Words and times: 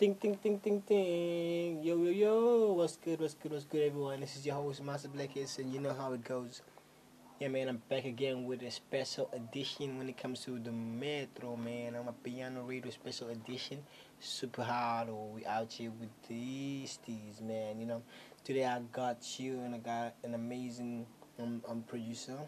Ding, 0.00 0.14
ding, 0.14 0.38
ding, 0.42 0.56
ding, 0.56 0.82
ding. 0.88 1.82
Yo, 1.82 1.94
yo, 2.02 2.10
yo. 2.10 2.72
What's 2.72 2.96
good, 2.96 3.20
what's 3.20 3.34
good, 3.34 3.52
what's 3.52 3.66
good, 3.66 3.82
everyone? 3.82 4.20
This 4.20 4.34
is 4.34 4.46
your 4.46 4.54
host, 4.54 4.82
Master 4.82 5.08
Blackheads, 5.08 5.58
and 5.58 5.70
you 5.74 5.78
know 5.78 5.92
how 5.92 6.14
it 6.14 6.24
goes. 6.24 6.62
Yeah, 7.38 7.48
man, 7.48 7.68
I'm 7.68 7.82
back 7.86 8.06
again 8.06 8.46
with 8.46 8.62
a 8.62 8.70
special 8.70 9.28
edition 9.34 9.98
when 9.98 10.08
it 10.08 10.16
comes 10.16 10.40
to 10.46 10.58
the 10.58 10.72
Metro, 10.72 11.54
man. 11.54 11.96
amapiano 11.96 12.66
radio 12.66 12.90
special 12.90 13.28
edition. 13.28 13.82
Super 14.18 14.62
hard, 14.62 15.10
or 15.10 15.32
we 15.34 15.44
out 15.44 15.70
here 15.70 15.90
with 16.00 16.08
these 16.26 16.98
teas, 17.04 17.42
man. 17.42 17.78
You 17.78 17.84
know, 17.84 18.02
today 18.42 18.64
I 18.64 18.80
got 18.92 19.38
you 19.38 19.60
and 19.60 19.74
I 19.74 19.78
got 19.80 20.14
an 20.24 20.32
amazing 20.32 21.04
um, 21.38 21.60
um 21.68 21.84
producer. 21.86 22.38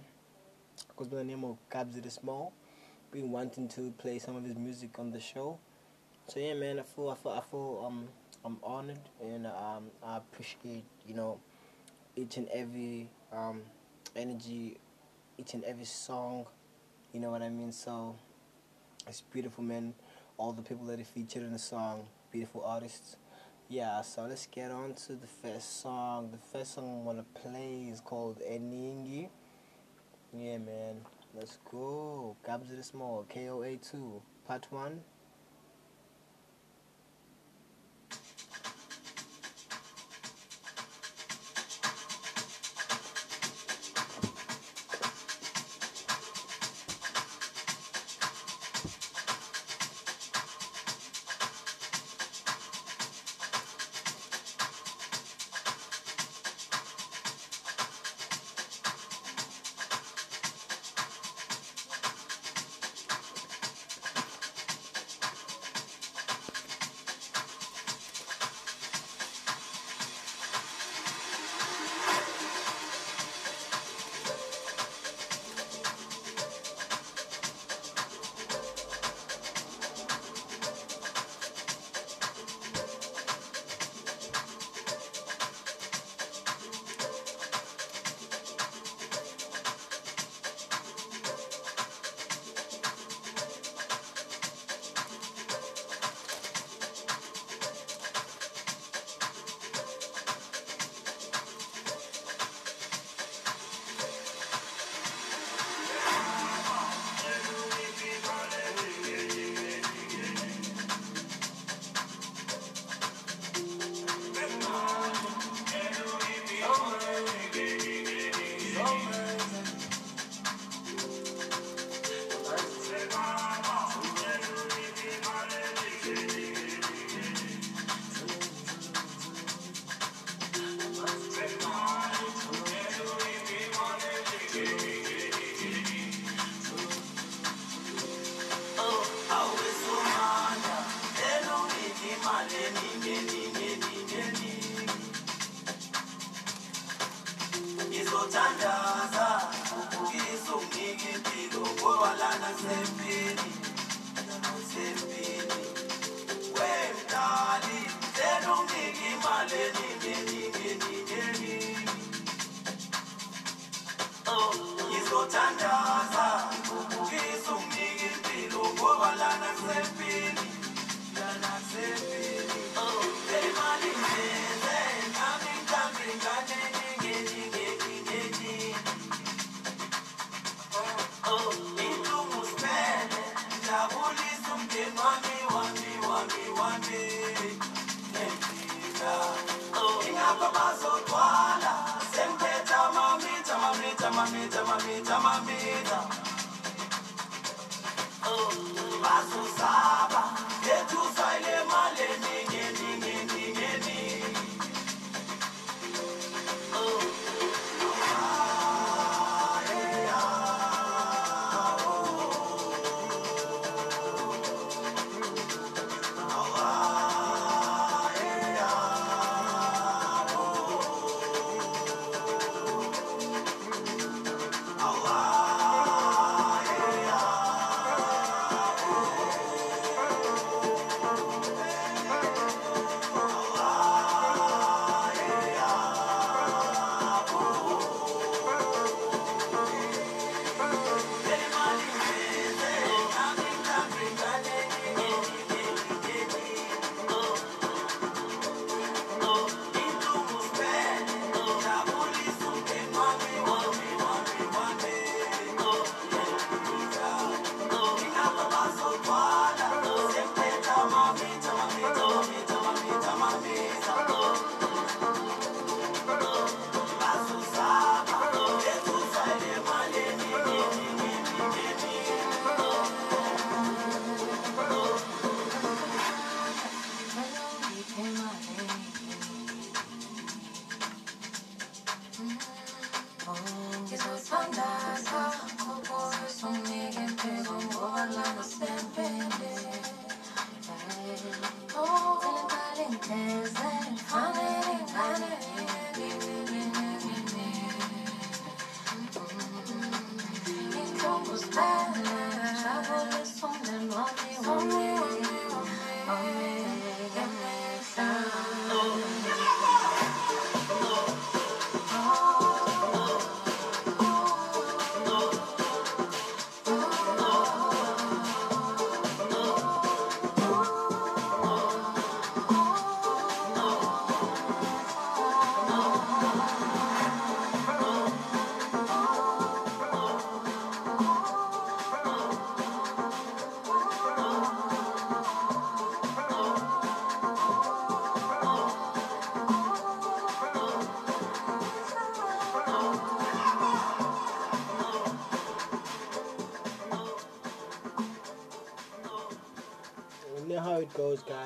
Goes 0.96 1.08
by 1.08 1.18
the 1.18 1.24
name 1.24 1.44
of 1.44 1.58
Kabza 1.70 2.00
De 2.00 2.08
Small. 2.08 2.54
Been 3.10 3.30
wanting 3.30 3.68
to 3.68 3.90
play 3.98 4.18
some 4.18 4.36
of 4.36 4.44
his 4.44 4.56
music 4.56 4.98
on 4.98 5.10
the 5.10 5.20
show. 5.20 5.58
So 6.32 6.40
yeah, 6.40 6.54
man, 6.54 6.80
I 6.80 6.82
feel 6.82 7.10
I 7.10 7.14
feel 7.14 7.32
I 7.32 7.42
feel 7.42 7.84
um 7.86 8.08
I'm 8.42 8.56
honored 8.62 9.06
and 9.20 9.46
um 9.46 9.90
I 10.02 10.16
appreciate 10.16 10.82
you 11.06 11.14
know 11.14 11.38
each 12.16 12.38
and 12.38 12.48
every 12.48 13.10
um 13.30 13.60
energy, 14.16 14.78
each 15.36 15.52
and 15.52 15.62
every 15.64 15.84
song, 15.84 16.46
you 17.12 17.20
know 17.20 17.30
what 17.30 17.42
I 17.42 17.50
mean. 17.50 17.70
So 17.70 18.16
it's 19.06 19.20
beautiful, 19.20 19.62
man. 19.62 19.92
All 20.38 20.54
the 20.54 20.62
people 20.62 20.86
that 20.86 20.98
are 20.98 21.04
featured 21.04 21.42
in 21.42 21.52
the 21.52 21.58
song, 21.58 22.06
beautiful 22.30 22.64
artists. 22.64 23.16
Yeah, 23.68 24.00
so 24.00 24.22
let's 24.22 24.46
get 24.46 24.70
on 24.70 24.94
to 24.94 25.12
the 25.16 25.26
first 25.26 25.82
song. 25.82 26.30
The 26.30 26.38
first 26.58 26.72
song 26.76 27.02
I 27.02 27.04
wanna 27.04 27.26
play 27.34 27.88
is 27.92 28.00
called 28.00 28.40
Eningi. 28.40 29.28
Yeah, 30.32 30.56
man. 30.56 31.02
Let's 31.34 31.58
go. 31.70 32.36
Kabza 32.42 32.74
De 32.74 32.82
Small, 32.82 33.26
KOA 33.28 33.76
2, 33.76 34.22
Part 34.46 34.72
1. 34.72 35.02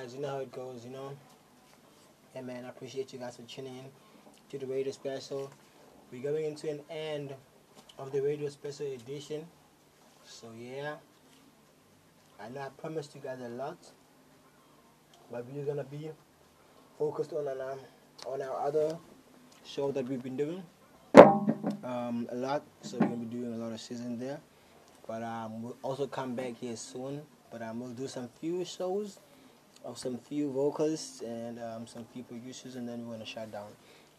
Guys. 0.06 0.14
You 0.14 0.20
know 0.20 0.29
how 0.29 0.38
it 0.38 0.53
goes, 0.53 0.85
you 0.85 0.91
know. 0.91 1.12
Yeah, 2.35 2.43
man. 2.43 2.64
I 2.64 2.69
appreciate 2.69 3.12
you 3.12 3.19
guys 3.19 3.37
for 3.37 3.43
tuning 3.43 3.76
in 3.76 3.85
to 4.50 4.58
the 4.58 4.67
radio 4.67 4.93
special. 4.93 5.50
We're 6.12 6.23
going 6.23 6.44
into 6.44 6.70
an 6.70 6.81
end 6.91 7.35
of 7.99 8.12
the 8.12 8.20
radio 8.20 8.49
special 8.49 8.87
edition. 8.87 9.47
So 10.25 10.49
yeah, 10.56 10.94
I 12.41 12.49
know 12.50 12.61
I 12.61 12.69
promised 12.69 13.14
you 13.17 13.20
guys 13.20 13.38
a 13.41 13.49
lot, 13.49 13.79
but 15.31 15.44
we're 15.53 15.64
gonna 15.64 15.85
be 15.85 16.11
focused 16.99 17.32
on 17.32 17.49
an, 17.49 17.61
um, 17.61 17.79
on 18.26 18.43
our 18.43 18.67
other 18.67 18.97
show 19.64 19.91
that 19.91 20.06
we've 20.09 20.23
been 20.23 20.37
doing 20.37 20.62
um, 21.82 22.29
a 22.31 22.37
lot. 22.37 22.62
So 22.82 22.99
we're 22.99 23.06
gonna 23.06 23.25
be 23.25 23.37
doing 23.37 23.55
a 23.55 23.56
lot 23.56 23.73
of 23.73 23.81
season 23.81 24.20
there. 24.20 24.38
But 25.09 25.23
um, 25.25 25.62
we'll 25.62 25.76
also 25.82 26.06
come 26.06 26.37
back 26.37 26.59
here 26.61 26.76
soon. 26.76 27.23
But 27.50 27.62
um, 27.62 27.81
we'll 27.81 27.91
do 27.91 28.06
some 28.06 28.29
few 28.41 28.64
shows 28.64 29.19
of 29.87 29.97
some 29.97 30.19
few 30.19 30.50
vocalists 30.50 31.23
and 31.23 31.61
um, 31.61 31.87
some 31.87 32.05
few 32.12 32.25
producers, 32.25 32.75
and 32.75 32.88
then 32.88 33.06
we're 33.06 33.15
gonna 33.15 33.25
shut 33.25 33.53
down. 33.53 33.69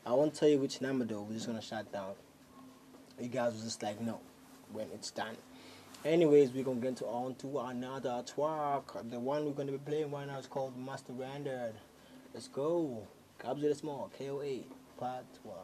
I 0.05 0.13
won't 0.13 0.33
tell 0.33 0.47
you 0.47 0.57
which 0.57 0.81
number 0.81 1.05
though. 1.05 1.21
We're 1.21 1.33
just 1.33 1.47
gonna 1.47 1.61
shut 1.61 1.91
down. 1.91 2.13
You 3.19 3.27
guys 3.27 3.53
were 3.53 3.63
just 3.63 3.83
like 3.83 3.99
no, 3.99 4.19
when 4.71 4.87
it's 4.93 5.11
done. 5.11 5.35
Anyways, 6.05 6.51
we're 6.51 6.63
gonna 6.63 6.79
get 6.79 7.01
on 7.01 7.35
to 7.35 7.59
another 7.59 8.23
track. 8.25 8.83
The 9.09 9.19
one 9.19 9.45
we're 9.45 9.51
gonna 9.51 9.73
be 9.73 9.77
playing 9.79 10.11
right 10.11 10.25
now 10.25 10.39
is 10.39 10.47
called 10.47 10.77
Master 10.77 11.13
Rendered. 11.13 11.75
Let's 12.33 12.47
go. 12.47 13.05
Kabza 13.39 13.61
De 13.61 13.75
Small, 13.75 14.09
KOA, 14.17 14.61
Part 14.97 15.25
1. 15.43 15.55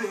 You 0.00 0.06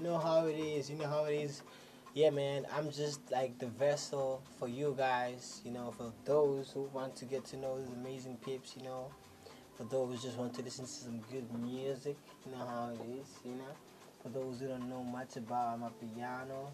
know 0.00 0.16
how 0.18 0.46
it 0.46 0.56
is. 0.56 0.88
You 0.88 0.96
know 0.96 1.06
how 1.06 1.24
it 1.24 1.34
is. 1.34 1.62
Yeah, 2.14 2.30
man. 2.30 2.66
I'm 2.74 2.90
just 2.90 3.20
like 3.30 3.58
the 3.58 3.66
vessel 3.66 4.42
for 4.58 4.66
you 4.66 4.94
guys. 4.96 5.60
You 5.62 5.72
know, 5.72 5.92
for 5.98 6.10
those 6.24 6.70
who 6.70 6.84
want 6.94 7.16
to 7.16 7.26
get 7.26 7.44
to 7.46 7.58
know 7.58 7.78
these 7.78 7.92
amazing 7.92 8.38
peeps. 8.38 8.74
You 8.78 8.84
know, 8.84 9.10
for 9.76 9.84
those 9.84 10.16
who 10.16 10.22
just 10.28 10.38
want 10.38 10.54
to 10.54 10.62
listen 10.62 10.84
to 10.84 10.90
some 10.90 11.20
good 11.30 11.46
music. 11.60 12.16
You 12.44 12.52
know 12.52 12.66
how 12.66 12.90
it 12.90 13.20
is. 13.20 13.28
You 13.44 13.52
know, 13.52 13.74
for 14.22 14.28
those 14.30 14.60
who 14.60 14.68
don't 14.68 14.88
know 14.88 15.02
much 15.02 15.36
about 15.36 15.78
my 15.80 15.88
piano, 16.00 16.72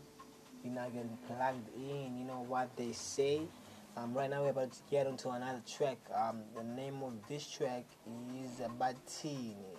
you're 0.64 0.72
not 0.72 0.92
getting 0.92 1.18
plugged 1.26 1.68
in. 1.76 2.16
You 2.16 2.24
know 2.24 2.44
what 2.46 2.74
they 2.76 2.92
say. 2.92 3.42
Um, 3.96 4.14
right 4.14 4.30
now 4.30 4.42
we're 4.42 4.50
about 4.50 4.72
to 4.72 4.78
get 4.90 5.06
onto 5.06 5.28
another 5.28 5.60
track. 5.66 5.98
Um, 6.14 6.40
the 6.56 6.62
name 6.62 7.02
of 7.02 7.12
this 7.28 7.46
track 7.46 7.84
is 8.34 8.62
Batini. 8.78 9.71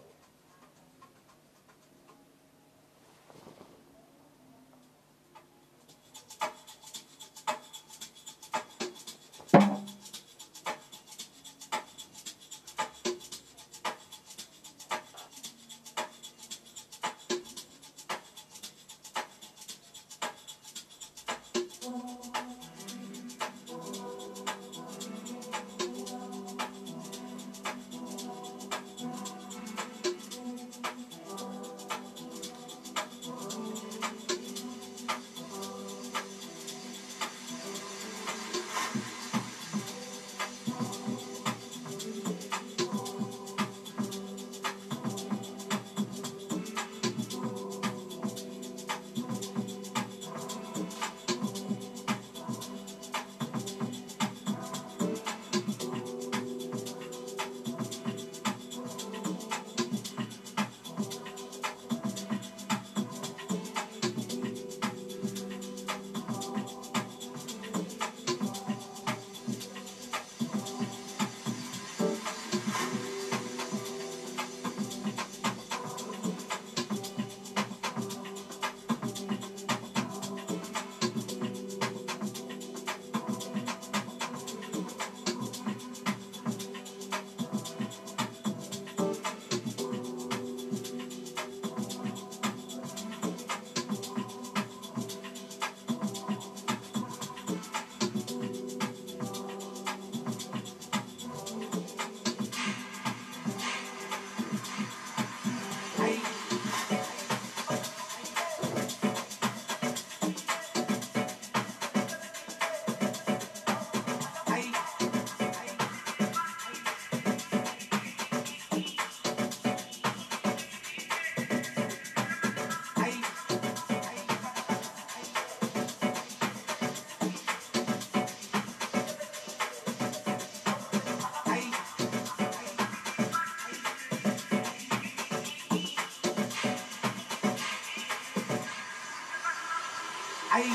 Hayi 140.53 140.71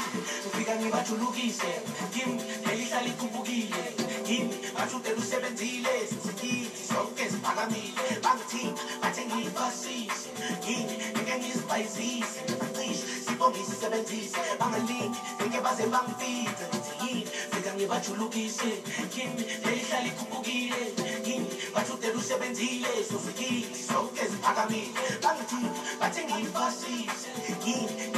ufika 0.47 0.75
ngibajulukise. 0.77 1.71
Kimi 2.13 2.43
lelihlala 2.67 3.07
ikhuphukile 3.07 3.85
yini 4.29 4.55
bashudela 4.77 5.17
usebenzile 5.17 5.93
sizikithi 6.09 6.83
sonke 6.89 7.29
ziphakamile. 7.29 8.05
Bangithini 8.25 8.75
bathe 9.03 9.23
ngiyifasise 9.27 10.29
yini 10.67 10.95
ngeke 11.15 11.35
ngizibhayizise. 11.39 12.41
Bacishe 12.61 13.07
sibonge 13.27 13.63
sisebenzise 13.69 14.41
bangalingi 14.61 15.19
ngeke 15.41 15.61
baze 15.61 15.87
bangifithe 15.93 16.65
ngithi 16.71 16.93
yini? 17.03 17.31
Fika 17.53 17.71
ngibajulukise. 17.75 18.71
Kimi 19.15 19.43
lelihlala 19.65 20.07
ikhuphukile 20.11 20.83
yini 21.27 21.51
bashudela 21.75 22.19
usebenzile 22.19 22.91
sizikithi 23.09 23.83
sonke 23.89 24.27
ziphakamile. 24.31 24.91
Bangithini 25.23 25.71
bathe 26.01 26.21
ngiyifasise 26.27 27.29
yini 27.67 28.18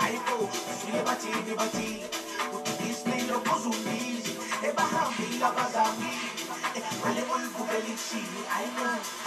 vivati 1.41 2.03
Utilizmi 2.53 3.21
I 8.53 8.65
know 8.75 9.20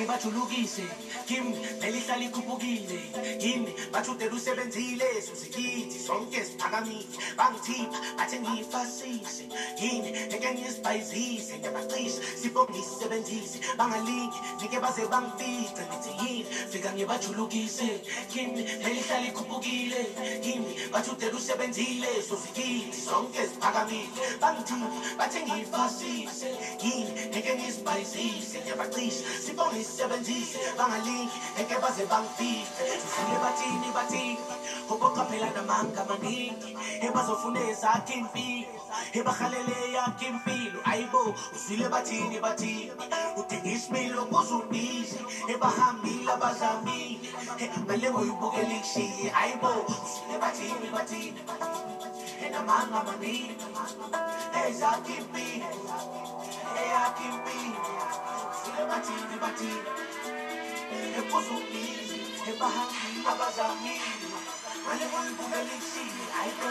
fika 0.00 0.16
ngibajulukise 0.16 0.82
kimi 1.26 1.56
nelihlala 1.80 2.24
ikhuphukile 2.24 3.00
yini 3.40 3.74
bajudela 3.92 4.34
usebenzile 4.34 5.22
susikithi 5.22 5.98
sonke 5.98 6.44
siphakamile. 6.44 7.06
Bangithipha 7.36 7.98
bathe 8.16 8.40
ngiyifasise 8.40 9.44
yini 9.80 10.10
ngeke 10.26 10.54
ngizibhayizise 10.54 11.58
ngiyabacisha 11.58 12.20
sipho 12.42 12.66
ngisebenzise 12.70 13.58
bangalingi 13.76 14.38
ngike 14.60 14.80
baze 14.80 15.06
bangifice 15.08 15.82
ngithi 15.88 16.10
yini? 16.20 16.44
Fika 16.70 16.92
ngibajulukise 16.92 17.88
kimi 18.28 18.62
nelihlala 18.62 19.26
ikhuphukile 19.26 20.00
yini 20.44 20.72
bajudela 20.92 21.36
usebenzile. 21.36 22.10
Susikithi 22.28 23.00
sonke 23.00 23.40
siphakamile 23.48 24.08
bangithipha 24.40 25.16
bathe 25.18 25.40
ngiyifasise. 25.44 26.48
Yini? 26.82 27.10
Ngeke 27.30 27.54
ngizibhayizise. 27.54 28.60
Ngiyabacisha 28.60 29.24
sipho 29.44 29.64
ngisebenzise 29.72 30.58
bangalingi 30.78 31.38
ngeke 31.56 31.76
baze 31.82 32.04
bangifice 32.10 32.82
sifile 33.00 33.36
bathini 33.42 33.88
bathini? 33.94 34.38
Uboqaphela 34.92 35.50
namanga 35.56 36.04
maningi. 36.04 36.76
Ebazofuna 37.00 37.60
ezakhe 37.70 38.14
imfilo 38.14 38.80
ebahalele 39.12 39.92
yakhe 39.94 40.26
impilo. 40.26 40.80
Ayibo 40.84 41.34
uzwile 41.54 41.88
bathini 41.88 42.40
bathini? 42.40 42.92
Udinga 43.36 43.70
isimilo 43.70 44.26
kuzubize 44.50 45.18
ebahambile 45.52 46.30
abazamile. 46.32 47.28
Ngale 47.84 48.06
ngoyibukela 48.10 48.74
ikushiye 48.78 49.26
ayibo 49.40 49.70
uzwile 49.92 50.34
bathini 50.42 50.88
bathini 50.94 51.40
enamanga 52.44 52.98
impilo 55.20 55.70
eyakhe 56.82 57.24
impilo 57.30 57.80
uzwile 58.50 58.82
bathini 58.90 59.36
bathini. 59.42 59.90
Ekuzubize 61.18 62.18
ebahambile 62.50 63.28
abazamile. 63.32 64.38
Ngale 64.82 65.04
ngoyibukela 65.10 65.72
ikushiye 65.78 66.24
ayibo 66.38 66.70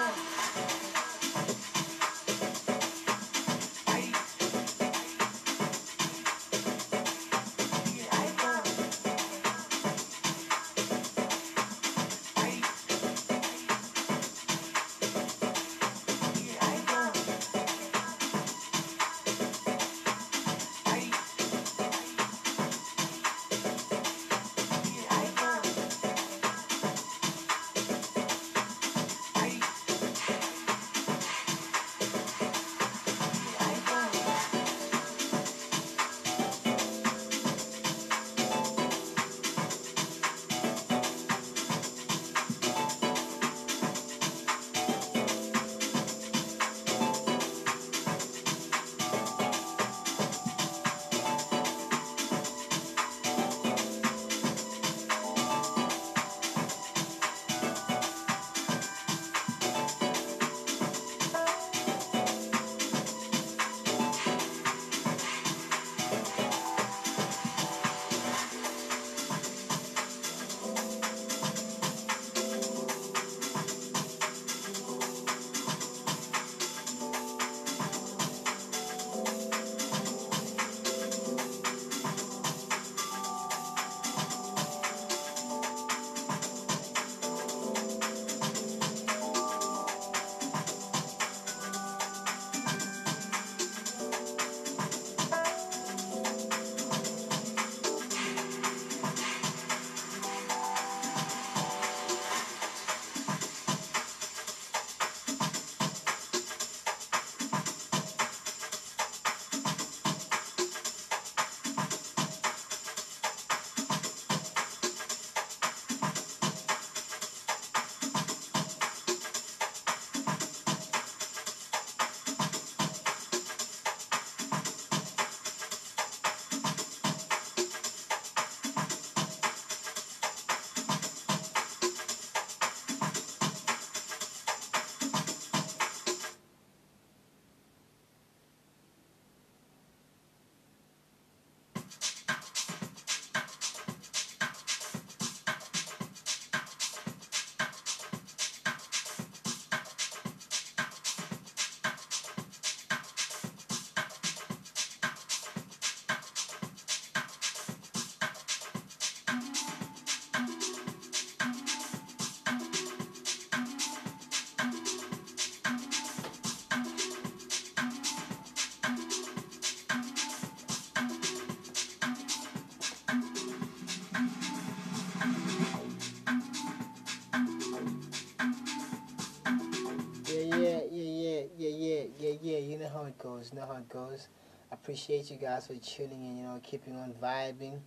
it 183.10 183.18
goes. 183.18 183.54
Know 183.54 183.66
how 183.66 183.78
it 183.78 183.90
goes. 183.90 184.28
Appreciate 184.72 185.32
you 185.32 185.38
guys 185.38 185.68
for 185.68 185.76
tuning 185.76 186.24
in. 186.24 186.38
You 186.38 186.44
know, 186.44 186.60
keeping 186.64 186.96
on 186.96 187.14
vibing, 187.22 187.80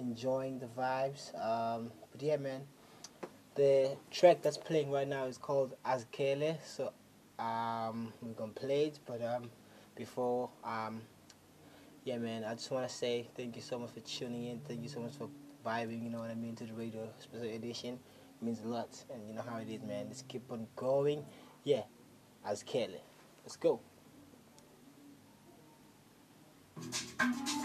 enjoying 0.00 0.58
the 0.58 0.66
vibes. 0.66 1.34
Um, 1.38 1.92
but 2.10 2.22
yeah, 2.22 2.38
man, 2.38 2.62
the 3.54 3.96
track 4.10 4.42
that's 4.42 4.56
playing 4.56 4.90
right 4.90 5.06
now 5.06 5.26
is 5.26 5.36
called 5.36 5.74
Azkele. 5.84 6.56
So, 6.64 6.92
um, 7.38 8.12
we're 8.22 8.32
gonna 8.32 8.52
play 8.52 8.86
it. 8.86 8.98
But 9.06 9.22
um, 9.22 9.50
before 9.94 10.48
um, 10.64 11.02
yeah, 12.04 12.16
man, 12.16 12.44
I 12.44 12.54
just 12.54 12.70
want 12.70 12.88
to 12.88 12.94
say 12.94 13.28
thank 13.36 13.54
you 13.54 13.62
so 13.62 13.78
much 13.78 13.90
for 13.90 14.00
tuning 14.00 14.46
in. 14.46 14.60
Thank 14.60 14.82
you 14.82 14.88
so 14.88 15.00
much 15.00 15.12
for 15.12 15.28
vibing. 15.64 16.02
You 16.02 16.10
know 16.10 16.20
what 16.20 16.30
I 16.30 16.34
mean 16.34 16.56
to 16.56 16.64
the 16.64 16.72
radio 16.72 17.08
special 17.18 17.46
edition. 17.46 17.98
It 18.40 18.44
means 18.44 18.62
a 18.64 18.68
lot, 18.68 19.04
and 19.12 19.28
you 19.28 19.34
know 19.34 19.42
how 19.46 19.58
it 19.58 19.68
is, 19.68 19.82
man. 19.82 20.06
Let's 20.08 20.22
keep 20.22 20.50
on 20.50 20.66
going. 20.76 21.24
Yeah, 21.62 21.82
as 22.44 22.62
Kelly. 22.62 23.02
Let's 23.44 23.56
go. 23.56 23.80
Thank 26.90 27.56
you. 27.56 27.61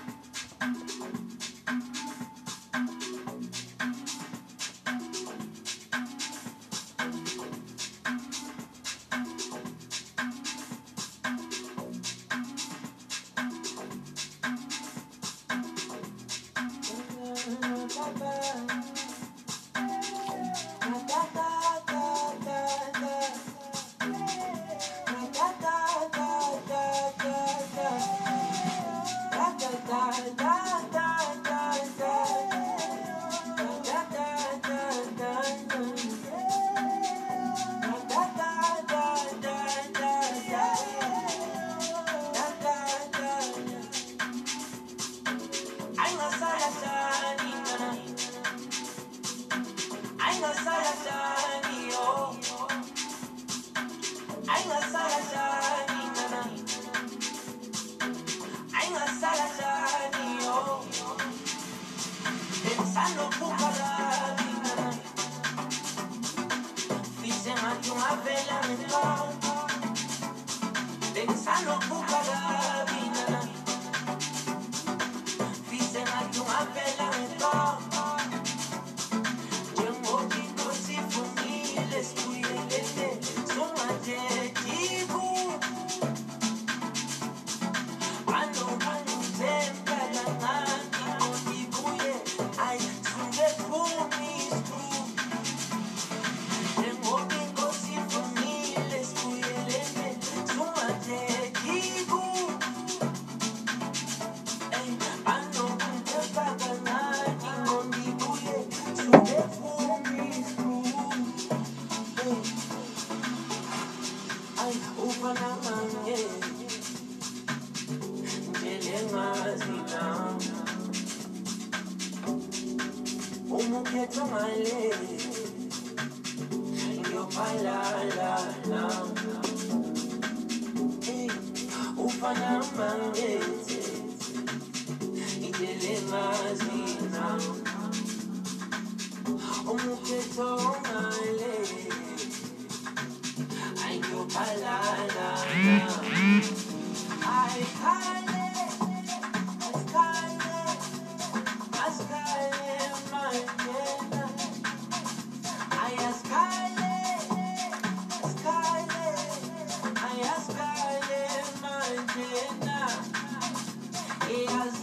I 63.10 63.14
don't 63.14 63.47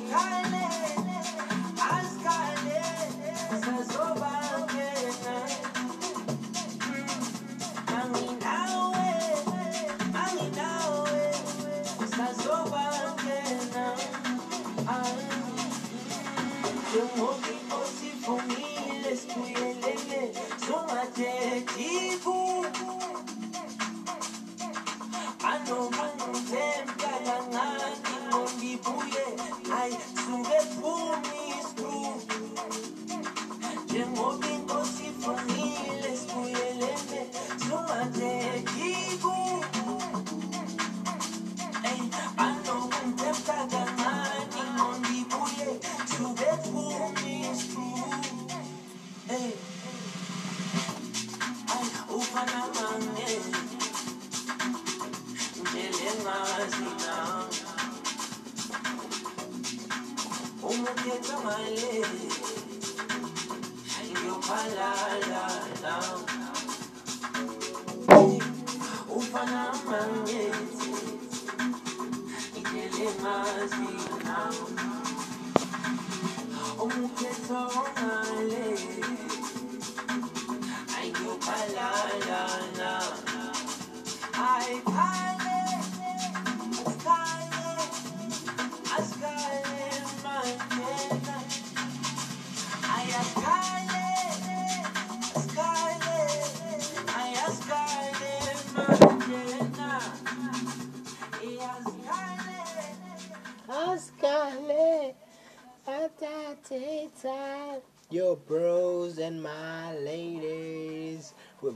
Yo, 0.00 0.63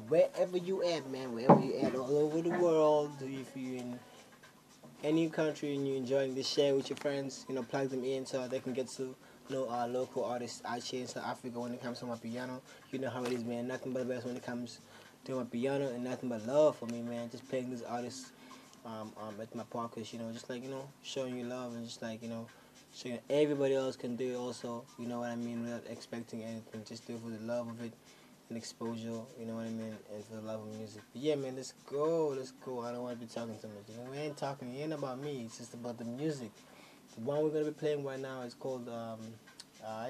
wherever 0.09 0.57
you 0.57 0.83
at, 0.85 1.11
man, 1.11 1.35
wherever 1.35 1.61
you 1.61 1.79
at, 1.79 1.94
all 1.94 2.18
over 2.18 2.40
the 2.40 2.51
world, 2.51 3.12
if 3.21 3.51
you're 3.55 3.79
in 3.79 3.99
any 5.05 5.29
country 5.29 5.75
and 5.75 5.87
you're 5.87 5.97
enjoying 5.97 6.35
this, 6.35 6.49
share 6.49 6.75
with 6.75 6.90
your 6.90 6.97
friends. 6.97 7.44
You 7.49 7.55
know, 7.55 7.62
plug 7.62 7.90
them 7.90 8.05
in 8.05 8.27
so 8.27 8.47
they 8.49 8.61
can 8.61 8.73
get 8.73 8.88
to 8.97 9.14
know 9.51 9.68
our 9.68 9.88
local 9.88 10.25
artists 10.25 10.62
out 10.64 10.83
here 10.83 11.03
in 11.03 11.07
South 11.07 11.27
Africa 11.27 11.61
when 11.61 11.73
it 11.73 11.83
comes 11.83 12.01
to 12.01 12.07
amapiano. 12.07 12.61
You 12.90 12.99
know 12.99 13.11
how 13.11 13.25
it 13.25 13.33
is, 13.33 13.44
man. 13.44 13.68
Nothing 13.68 13.92
but 13.92 14.07
the 14.07 14.14
best 14.14 14.27
when 14.27 14.37
it 14.37 14.44
comes 14.44 14.81
to 15.25 15.33
amapiano, 15.33 15.94
and 15.94 16.05
nothing 16.05 16.29
but 16.29 16.47
love 16.47 16.77
for 16.77 16.87
me, 16.87 17.03
man. 17.03 17.31
Just 17.31 17.49
playing 17.49 17.71
these 17.71 17.83
artists 17.83 18.33
um, 18.85 19.12
um, 19.21 19.35
at 19.40 19.55
my 19.55 19.64
podcast, 19.64 20.12
you 20.12 20.18
know, 20.18 20.31
just 20.33 20.49
like 20.49 20.62
you 20.62 20.71
know, 20.71 20.88
showing 21.03 21.37
you 21.37 21.44
love 21.44 21.75
and 21.75 21.85
just 21.85 22.03
like 22.03 22.23
you 22.23 22.29
know 22.29 22.47
so 22.92 23.11
everybody 23.29 23.75
else 23.75 23.97
can 23.97 24.16
do 24.16 24.33
it 24.33 24.37
also, 24.37 24.83
you 24.99 25.07
know 25.07 25.21
what 25.21 25.29
I 25.29 25.37
mean, 25.37 25.62
without 25.62 25.83
expecting 25.90 26.42
anything. 26.42 26.83
Just 26.85 27.07
do 27.07 27.14
it 27.14 27.21
for 27.23 27.31
the 27.31 27.40
love 27.40 27.68
of 27.68 27.83
it 27.83 27.92
and 28.49 28.57
exposure, 28.57 29.21
you 29.39 29.47
know 29.47 29.55
what 29.55 29.67
I 29.67 29.71
mean, 29.71 29.95
and 30.15 30.25
for 30.25 30.37
the 30.37 30.43
love 30.43 30.61
of 30.63 30.75
music. 30.77 31.03
But 31.13 31.23
yeah, 31.23 31.35
man, 31.35 31.57
let's 31.57 31.75
go, 31.91 32.29
let's 32.29 32.53
go. 32.65 32.81
I 32.83 32.93
don't 32.93 33.03
want 33.03 33.21
to 33.21 33.27
be 33.27 33.33
talking 33.33 33.57
too 33.61 33.69
much. 33.69 33.85
You 33.89 33.97
know, 34.03 34.11
we 34.11 34.19
ain't 34.19 34.37
talking, 34.37 34.75
it 34.75 34.83
ain't 34.83 34.93
about 34.93 35.21
me. 35.21 35.43
It's 35.47 35.59
just 35.59 35.75
about 35.75 35.99
the 35.99 36.05
music. 36.05 36.51
The 37.15 37.21
one 37.25 37.43
we're 37.43 37.51
gonna 37.51 37.67
be 37.67 37.71
playing 37.73 38.05
right 38.05 38.19
now 38.19 38.43
is 38.43 38.55
called 38.55 38.89
um, 38.89 39.19
uh, 39.85 40.09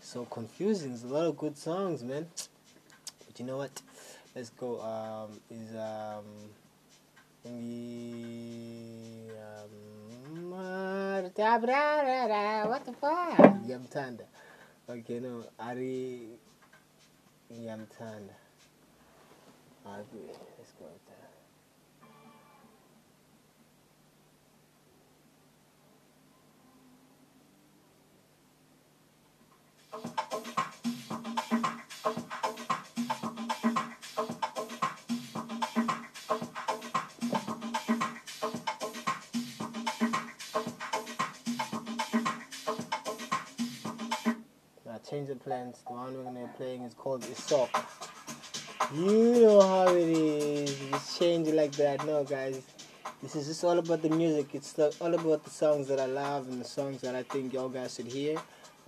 so 0.00 0.24
confusing. 0.26 0.90
There's 0.90 1.04
a 1.04 1.08
lot 1.08 1.26
of 1.26 1.36
good 1.36 1.56
songs, 1.56 2.02
man. 2.02 2.26
But 3.26 3.38
you 3.38 3.44
know 3.44 3.58
what? 3.58 3.82
Let's 4.34 4.50
go. 4.50 4.80
Um, 4.80 5.40
is 5.50 5.74
um, 5.74 6.24
the 7.44 7.50
um, 9.36 10.50
what 12.66 12.84
the 12.86 12.92
fuck? 12.92 13.36
Yamtanda. 13.66 14.24
Okay, 14.88 15.20
no, 15.20 15.44
Ari 15.58 16.38
Yamtanda. 17.52 18.34
I 19.86 20.00
Change 45.28 45.74
the 45.86 45.92
one 45.92 46.16
we're 46.16 46.24
gonna 46.24 46.40
be 46.40 46.46
playing 46.56 46.82
is 46.84 46.94
called 46.94 47.20
Isok. 47.20 47.68
You 48.94 49.40
know 49.42 49.60
how 49.60 49.94
it 49.94 50.08
is. 50.08 50.80
You 50.80 50.90
just 50.90 51.18
change 51.18 51.46
it 51.48 51.54
like 51.54 51.72
that. 51.72 52.06
No, 52.06 52.24
guys. 52.24 52.62
This 53.22 53.36
is 53.36 53.46
just 53.46 53.62
all 53.62 53.78
about 53.78 54.00
the 54.00 54.08
music. 54.08 54.54
It's 54.54 54.78
all 54.78 55.12
about 55.12 55.44
the 55.44 55.50
songs 55.50 55.86
that 55.88 56.00
I 56.00 56.06
love 56.06 56.48
and 56.48 56.58
the 56.58 56.64
songs 56.64 57.02
that 57.02 57.14
I 57.14 57.24
think 57.24 57.52
y'all 57.52 57.68
guys 57.68 57.96
should 57.96 58.06
hear. 58.06 58.38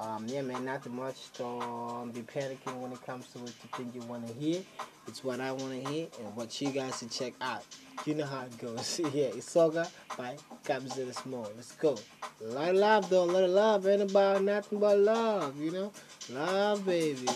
Um, 0.00 0.24
yeah, 0.28 0.40
man, 0.40 0.64
not 0.64 0.82
too 0.82 0.90
much. 0.90 1.30
Don't 1.36 2.10
be 2.14 2.22
panicking 2.22 2.74
when 2.78 2.92
it 2.92 3.04
comes 3.04 3.26
to 3.32 3.38
what 3.38 3.48
you 3.50 3.68
think 3.76 3.94
you 3.94 4.00
want 4.08 4.26
to 4.26 4.32
hear. 4.32 4.62
It's 5.06 5.22
what 5.22 5.40
I 5.40 5.52
want 5.52 5.84
to 5.84 5.90
hear 5.90 6.06
and 6.20 6.34
what 6.34 6.58
you 6.60 6.70
guys 6.70 6.98
should 6.98 7.10
check 7.10 7.34
out. 7.40 7.64
You 8.06 8.14
know 8.14 8.24
how 8.24 8.42
it 8.42 8.56
goes. 8.56 8.98
yeah, 9.12 9.26
it's 9.26 9.50
Soga 9.50 9.86
by 10.16 10.36
Kabza 10.64 11.06
De 11.06 11.12
Small. 11.12 11.50
Let's 11.54 11.72
go. 11.72 11.98
A 12.42 12.46
lot 12.46 12.70
of 12.70 12.76
love, 12.76 13.10
though. 13.10 13.24
A 13.24 13.26
lot 13.26 13.44
of 13.44 13.50
love. 13.50 13.86
Ain't 13.86 14.10
about 14.10 14.42
nothing 14.42 14.78
but 14.78 14.98
love, 14.98 15.60
you 15.60 15.70
know? 15.70 15.92
Love, 16.30 16.86
baby. 16.86 17.28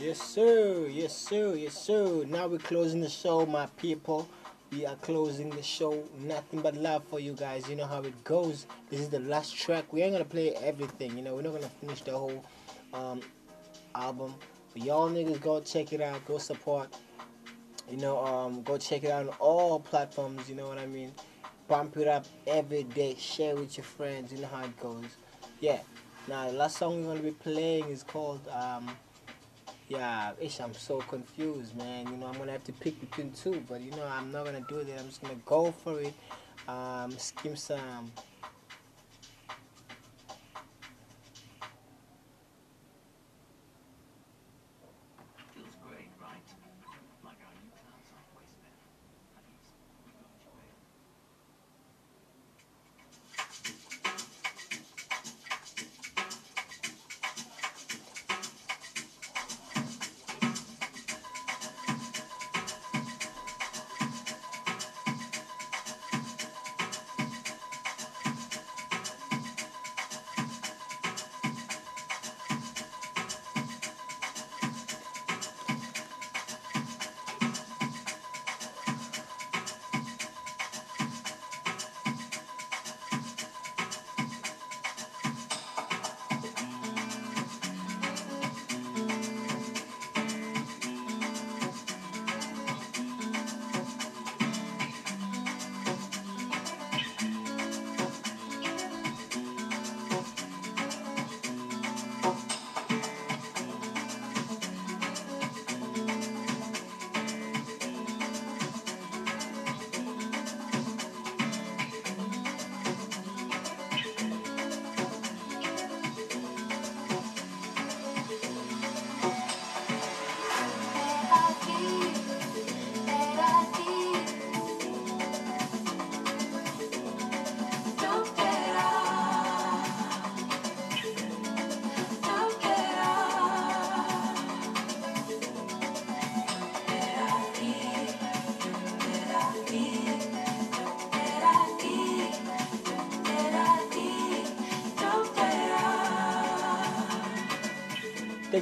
Yes, 0.00 0.18
sir. 0.22 0.86
Yes, 0.88 1.14
sir. 1.14 1.54
Yes, 1.56 1.74
sir. 1.74 2.24
Now 2.26 2.46
we're 2.46 2.56
closing 2.56 3.02
the 3.02 3.08
show, 3.10 3.44
my 3.44 3.66
people. 3.76 4.26
We 4.72 4.86
are 4.86 4.96
closing 4.96 5.50
the 5.50 5.62
show. 5.62 6.02
Nothing 6.20 6.62
but 6.62 6.74
love 6.74 7.04
for 7.10 7.20
you 7.20 7.34
guys. 7.34 7.68
You 7.68 7.76
know 7.76 7.84
how 7.84 8.00
it 8.00 8.24
goes. 8.24 8.64
This 8.88 9.00
is 9.00 9.10
the 9.10 9.18
last 9.20 9.54
track. 9.54 9.92
We 9.92 10.00
ain't 10.00 10.12
gonna 10.12 10.24
play 10.24 10.54
everything. 10.54 11.18
You 11.18 11.22
know, 11.22 11.34
we're 11.34 11.42
not 11.42 11.52
gonna 11.52 11.68
finish 11.82 12.00
the 12.00 12.12
whole 12.12 12.42
um, 12.94 13.20
album. 13.94 14.34
But 14.72 14.84
y'all 14.84 15.10
niggas 15.10 15.38
go 15.42 15.60
check 15.60 15.92
it 15.92 16.00
out. 16.00 16.24
Go 16.24 16.38
support. 16.38 16.88
You 17.90 17.98
know, 17.98 18.24
um, 18.24 18.62
go 18.62 18.78
check 18.78 19.04
it 19.04 19.10
out 19.10 19.28
on 19.28 19.34
all 19.38 19.80
platforms. 19.80 20.48
You 20.48 20.54
know 20.54 20.66
what 20.66 20.78
I 20.78 20.86
mean. 20.86 21.12
Pump 21.68 21.98
it 21.98 22.08
up 22.08 22.24
every 22.46 22.84
day. 22.84 23.16
Share 23.18 23.54
with 23.54 23.76
your 23.76 23.84
friends. 23.84 24.32
You 24.32 24.38
know 24.38 24.48
how 24.48 24.64
it 24.64 24.80
goes. 24.80 25.04
Yeah. 25.60 25.80
Now 26.26 26.46
the 26.46 26.56
last 26.56 26.78
song 26.78 27.04
we're 27.04 27.16
gonna 27.16 27.24
be 27.24 27.32
playing 27.32 27.84
is 27.90 28.02
called 28.02 28.48
um, 28.48 28.88
yeah, 29.90 30.32
ish, 30.40 30.60
I'm 30.60 30.72
so 30.72 31.00
confused, 31.00 31.76
man. 31.76 32.06
You 32.06 32.16
know, 32.16 32.26
I'm 32.28 32.38
gonna 32.38 32.52
have 32.52 32.62
to 32.64 32.72
pick 32.72 33.00
between 33.00 33.32
two, 33.32 33.60
but 33.68 33.80
you 33.80 33.90
know, 33.90 34.06
I'm 34.06 34.30
not 34.30 34.44
gonna 34.44 34.64
do 34.68 34.84
that. 34.84 35.00
I'm 35.00 35.06
just 35.06 35.20
gonna 35.20 35.34
go 35.44 35.72
for 35.72 36.00
it. 36.00 36.14
Um, 36.68 37.10
skim 37.18 37.56
some. 37.56 38.12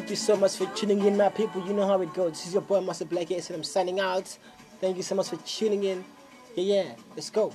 Thank 0.08 0.20
you 0.20 0.24
so 0.24 0.36
much 0.38 0.56
for 0.56 0.64
tuning 0.74 1.04
in, 1.04 1.18
my 1.18 1.28
people. 1.28 1.62
You 1.66 1.74
know 1.74 1.86
how 1.86 2.00
it 2.00 2.14
goes. 2.14 2.30
This 2.30 2.46
is 2.46 2.54
your 2.54 2.62
boy, 2.62 2.80
Master 2.80 3.04
Black 3.04 3.30
S, 3.30 3.50
and 3.50 3.56
I'm 3.58 3.62
signing 3.62 4.00
out. 4.00 4.38
Thank 4.80 4.96
you 4.96 5.02
so 5.02 5.14
much 5.14 5.28
for 5.28 5.36
tuning 5.36 5.84
in. 5.84 6.02
Yeah, 6.56 6.82
yeah. 6.82 6.94
Let's 7.14 7.28
go. 7.28 7.52